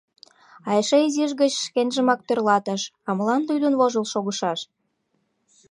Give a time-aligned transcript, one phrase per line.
[0.67, 4.59] А эше изиш гыч шкенжымак тӧрлатыш: «А молан лӱдын-вожыл шогышаш?